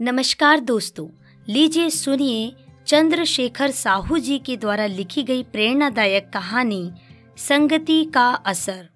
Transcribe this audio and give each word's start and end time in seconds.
नमस्कार 0.00 0.60
दोस्तों, 0.60 1.06
लीजिए 1.48 1.90
सुनिए 1.90 2.52
चंद्रशेखर 2.86 3.70
साहू 3.70 4.18
जी 4.18 4.38
के 4.38 4.56
द्वारा 4.56 4.86
लिखी 4.86 5.22
गई 5.22 5.42
प्रेरणादायक 5.42 6.30
कहानी, 6.32 6.90
संगति 7.38 8.04
का 8.04 8.26
असर। 8.46 8.88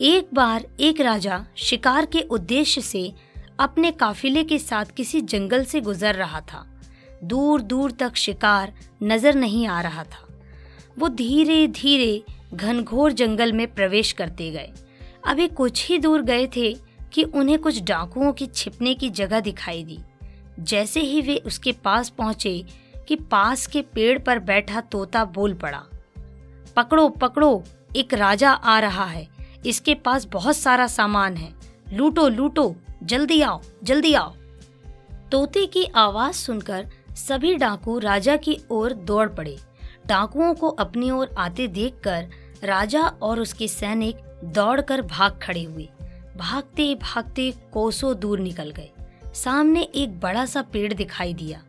एक 0.00 0.28
बार 0.34 0.66
एक 0.80 1.00
राजा 1.00 1.44
शिकार 1.56 2.06
के 2.06 2.20
उद्देश्य 2.20 2.80
से 2.80 3.12
अपने 3.60 3.90
काफिले 3.90 4.44
के 4.44 4.58
साथ 4.58 4.94
किसी 4.96 5.20
जंगल 5.20 5.64
से 5.64 5.80
गुजर 5.80 6.14
रहा 6.14 6.40
था। 6.40 6.66
दूर 7.24 7.62
दूर 7.62 7.90
तक 7.90 8.16
शिकार 8.16 8.74
नज़र 9.02 9.34
नहीं 9.34 9.66
आ 9.66 9.80
रहा 9.80 10.04
था। 10.04 10.27
वो 10.98 11.08
धीरे 11.08 11.66
धीरे 11.66 12.22
घनघोर 12.54 13.12
जंगल 13.12 13.52
में 13.52 13.66
प्रवेश 13.74 14.12
करते 14.12 14.50
गए। 14.50 14.70
अभी 15.26 15.48
कुछ 15.48 15.88
ही 15.88 15.98
दूर 15.98 16.22
गए 16.22 16.46
थे 16.46 16.72
कि 17.12 17.22
उन्हें 17.24 17.58
कुछ 17.58 17.80
डाकुओं 17.82 18.32
की 18.32 18.46
छिपने 18.46 18.94
की 18.94 19.10
जगह 19.10 19.40
दिखाई 19.40 19.84
दी। 19.84 19.98
जैसे 20.60 21.00
ही 21.00 21.20
वे 21.20 21.36
उसके 21.36 21.72
पास 21.72 22.08
पहुँचे 22.08 22.64
कि 23.08 23.16
पास 23.16 23.66
के 23.66 23.82
पेड़ 23.82 24.18
पर 24.18 24.38
बैठा 24.38 24.80
तोता 24.80 25.24
बोल 25.24 25.54
पड़ा, 25.54 25.82
पकड़ो 26.76 27.08
पकड़ो, 27.08 27.62
एक 27.96 28.14
राजा 28.14 28.50
आ 28.50 28.78
रहा 28.78 29.04
है। 29.04 29.28
इसके 29.66 29.94
पास 29.94 30.24
बहुत 30.24 30.56
सारा 30.56 30.86
सामान 30.86 31.36
है। 31.36 31.52
लूटो 31.92 32.28
लूटो, 32.28 32.74
जल्दी 33.02 33.40
आओ 33.40 33.60
जल्दी 33.84 34.12
आओ। 34.14 34.34
तोते 35.32 35.64
की 35.66 35.84
आवाज़ 35.84 36.34
सुनकर 36.34 36.86
सभी 37.16 37.54
डाकू 37.54 37.98
राजा 37.98 38.36
की 38.36 38.58
ओर 38.70 38.92
दौड़ 38.92 39.28
पड़े। 39.28 39.56
डाकुओं 40.08 40.54
को 40.54 40.68
अपनी 40.68 41.10
ओर 41.10 41.34
आते 41.38 41.66
देखकर 41.68 42.28
राजा 42.64 43.02
और 43.02 43.40
उसके 43.40 43.68
सैनिक 43.68 44.16
दौड़कर 44.44 45.02
भाग 45.02 45.38
खड़े 45.42 45.62
हुए। 45.62 45.88
भागते 46.36 46.94
भागते 46.94 47.50
कोसों 47.72 48.18
दूर 48.20 48.38
निकल 48.38 48.70
गए। 48.70 48.90
सामने 49.34 49.82
एक 49.82 50.18
बड़ा 50.20 50.44
सा 50.46 50.62
पेड़ 50.62 50.92
दिखाई 50.92 51.34
दिया। 51.34 51.62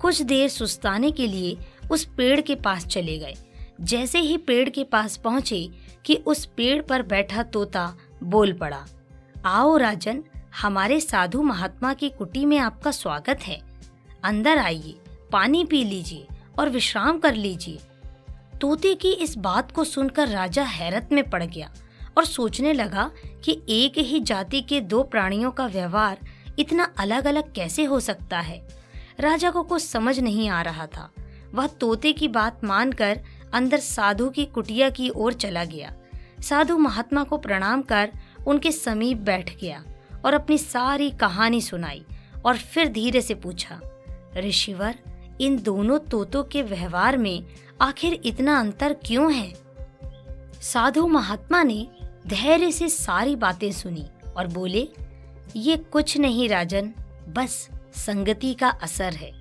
कुछ 0.00 0.22
देर 0.22 0.48
सुस्ताने 0.48 1.10
के 1.10 1.26
लिए 1.26 1.56
उस 1.90 2.04
पेड़ 2.16 2.40
के 2.40 2.54
पास 2.54 2.86
चले 2.86 3.18
गए। 3.18 3.34
जैसे 3.80 4.18
ही 4.18 4.36
पेड़ 4.36 4.68
के 4.68 4.84
पास 4.84 5.16
पहुँचे 5.16 5.68
कि 6.04 6.14
उस 6.26 6.44
पेड़ 6.46 6.82
पर 6.82 7.02
बैठा 7.02 7.42
तोता 7.42 7.92
बोल 8.22 8.52
पड़ा, 8.52 8.84
आओ 9.44 9.76
राजन, 9.76 10.22
हमारे 10.62 11.00
साधु 11.00 11.42
महात्मा 11.42 11.92
की 11.94 12.08
कुटी 12.08 12.44
में 12.44 12.58
आपका 12.58 12.90
स्वागत 12.90 13.40
है। 13.42 13.60
अंदर 14.22 14.58
आइए, 14.58 14.94
पानी 15.32 15.64
पी 15.64 15.84
लीजिए। 15.84 16.26
और 16.58 16.68
विश्राम 16.68 17.18
कर 17.18 17.34
लीजिए। 17.34 17.78
तोते 18.60 18.94
की 18.94 19.12
इस 19.12 19.36
बात 19.38 19.72
को 19.72 19.84
सुनकर 19.84 20.28
राजा 20.28 20.62
हैरत 20.62 21.08
में 21.12 21.28
पड़ 21.30 21.42
गया 21.42 21.72
और 22.16 22.24
सोचने 22.24 22.72
लगा 22.72 23.10
कि 23.44 23.60
एक 23.68 23.98
ही 23.98 24.20
जाति 24.20 24.60
के 24.60 24.80
दो 24.80 25.02
प्राणियों 25.02 25.50
का 25.50 25.66
व्यवहार 25.66 26.18
इतना 26.58 26.84
अलग 26.98 27.24
अलग 27.24 27.52
कैसे 27.52 27.84
हो 27.84 28.00
सकता 28.00 28.40
है। 28.40 28.66
राजा 29.20 29.50
को 29.50 29.62
कुछ 29.62 29.82
समझ 29.82 30.18
नहीं 30.20 30.48
आ 30.48 30.62
रहा 30.62 30.86
था। 30.86 31.10
वह 31.54 31.66
तोते 31.66 32.12
की 32.12 32.28
बात 32.28 32.64
मानकर 32.64 33.20
अंदर 33.54 33.78
साधु 33.78 34.28
की 34.30 34.44
कुटिया 34.44 34.90
की 34.90 35.10
ओर 35.10 35.32
चला 35.32 35.64
गया। 35.64 35.94
साधु 36.40 36.78
महात्मा 36.78 37.24
को 37.24 37.38
प्रणाम 37.38 37.82
कर 37.82 38.10
उनके 38.46 38.72
समीप 38.72 39.18
बैठ 39.18 39.56
गया 39.60 39.84
और 40.24 40.34
अपनी 40.34 40.58
सारी 40.58 41.10
कहानी 41.10 41.60
सुनाई 41.60 42.04
और 42.44 42.56
फिर 42.56 42.88
धीरे 42.88 43.20
से 43.20 43.34
पूछा, 43.34 43.80
ऋषिवर 44.36 44.98
इन 45.40 45.62
दोनों 45.62 45.98
तोतों 45.98 46.44
के 46.44 46.62
व्यवहार 46.62 47.16
में 47.16 47.44
आखिर 47.80 48.20
इतना 48.24 48.60
अंतर 48.60 48.92
क्यों 48.92 49.32
है? 49.32 49.54
साधु 50.62 51.06
महात्मा 51.06 51.62
ने 51.62 51.88
धैर्य 52.26 52.72
से 52.72 52.88
सारी 52.88 53.36
बातें 53.36 53.72
सुनी 53.72 54.06
और 54.36 54.46
बोले, 54.46 54.88
ये 55.56 55.76
कुछ 55.76 56.18
नहीं 56.18 56.48
राजन, 56.48 56.92
बस 57.28 57.68
संगति 57.94 58.54
का 58.54 58.68
असर 58.68 59.12
है। 59.12 59.32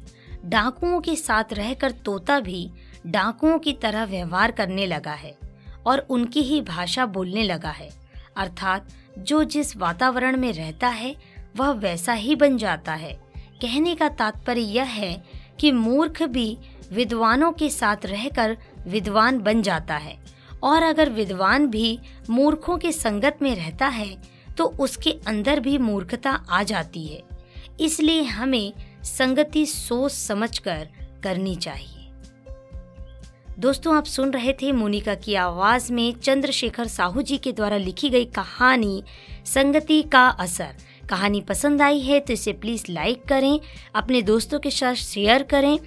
डाकुओं 0.45 1.01
के 1.01 1.16
साथ 1.16 1.44
रहकर 1.53 1.91
तोता 1.91 2.39
भी 2.39 2.72
डाकुओं 3.07 3.59
की 3.59 3.73
तरह 3.73 4.03
व्यवहार 4.03 4.51
करने 4.51 4.85
लगा 4.85 5.13
है 5.13 5.38
और 5.85 6.07
उनकी 6.09 6.41
ही 6.41 6.61
भाषा 6.61 7.05
बोलने 7.05 7.44
लगा 7.44 7.69
है। 7.69 7.89
अर्थात 8.38 8.88
जो 9.17 9.44
जिस 9.44 9.78
वातावरण 9.78 10.38
में 10.38 10.53
रहता 10.53 10.88
है, 10.88 11.16
वह 11.55 11.69
वैसा 11.69 12.13
ही 12.13 12.35
बन 12.35 12.57
जाता 12.57 12.94
है। 12.94 13.19
कहने 13.61 13.95
का 13.95 14.09
तात्पर्य 14.09 14.61
यह 14.61 14.84
है 14.84 15.23
कि 15.59 15.71
मूर्ख 15.71 16.23
भी 16.23 16.57
विद्वानों 16.91 17.51
के 17.51 17.69
साथ 17.69 18.05
रहकर 18.05 18.57
विद्वान 18.88 19.39
बन 19.39 19.61
जाता 19.61 19.95
है। 19.95 20.17
और 20.63 20.83
अगर 20.83 21.09
विद्वान 21.09 21.67
भी 21.67 21.99
मूर्खों 22.29 22.77
के 22.77 22.91
संगत 22.91 23.38
में 23.41 23.55
रहता 23.55 23.88
है 23.88 24.17
तो 24.57 24.66
उसके 24.79 25.11
अंदर 25.27 25.59
भी 25.59 25.77
मूर्खता 25.77 26.31
आ 26.49 26.63
जाती 26.63 27.05
है। 27.05 27.21
इसलिए 27.79 28.23
हमें 28.23 28.73
संगति 29.03 29.66
सोच 29.66 30.11
समझकर 30.11 30.88
करनी 31.23 31.55
चाहिए। 31.55 31.91
दोस्तों, 33.59 33.95
आप 33.95 34.05
सुन 34.05 34.31
रहे 34.31 34.53
थे 34.53 34.72
मोनिका 34.72 35.16
की 35.16 35.35
आवाज़ 35.35 35.91
में 35.93 36.13
चंद्रशेखर 36.13 36.87
साहू 36.87 37.22
जी 37.22 37.37
के 37.37 37.51
द्वारा 37.51 37.77
लिखी 37.77 38.09
गई 38.09 38.25
कहानी, 38.25 39.03
संगति 39.45 40.01
का 40.03 40.25
असर। 40.27 40.75
कहानी 41.09 41.41
पसंद 41.41 41.81
आई 41.81 41.99
है 41.99 42.19
तो 42.19 42.33
इसे 42.33 42.53
प्लीज़ 42.53 42.85
लाइक 42.89 43.23
करें, 43.25 43.59
अपने 43.95 44.21
दोस्तों 44.21 44.59
के 44.59 44.71
साथ 44.71 44.93
शेयर 44.93 45.43
करें। 45.43 45.79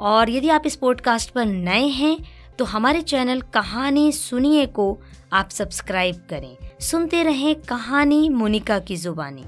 और 0.00 0.30
यदि 0.30 0.48
आप 0.48 0.62
इस 0.66 0.76
पॉडकास्ट 0.76 1.30
पर 1.30 1.46
नए 1.46 1.86
हैं 1.86 2.16
तो 2.58 2.64
हमारे 2.64 3.00
चैनल 3.02 3.40
कहानी 3.54 4.10
सुनिए 4.12 4.66
को 4.66 5.00
आप 5.32 5.50
सब्सक्राइब 5.50 6.16
करें। 6.30 6.56
सुनते 6.80 7.22
रहें 7.22 7.54
कहानी 7.54 8.28
मोनिका 8.28 8.78
की 8.78 8.96
जुबानी। 8.96 9.44